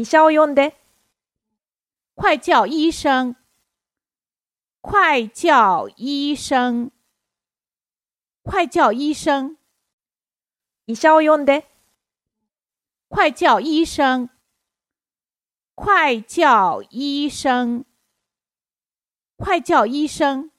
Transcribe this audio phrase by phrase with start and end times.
[0.00, 0.54] 医者を呼ん。
[2.14, 3.36] 快叫医生！
[4.80, 6.90] 快叫医生！
[8.42, 9.56] 快叫医生！
[10.86, 11.44] 医者を呼ん。
[13.10, 14.30] 快叫医生！
[15.74, 17.84] 快叫医生！
[19.36, 20.50] 快叫医生！